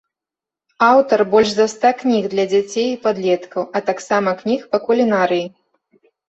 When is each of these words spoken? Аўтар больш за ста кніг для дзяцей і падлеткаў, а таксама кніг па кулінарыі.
Аўтар 0.91 1.19
больш 1.33 1.51
за 1.57 1.65
ста 1.73 1.91
кніг 1.99 2.23
для 2.31 2.45
дзяцей 2.53 2.87
і 2.93 2.97
падлеткаў, 3.03 3.69
а 3.77 3.83
таксама 3.91 4.35
кніг 4.41 4.65
па 4.73 4.77
кулінарыі. 4.89 5.45